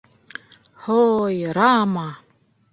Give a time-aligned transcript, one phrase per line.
[0.87, 2.09] Һо-ой, Рама!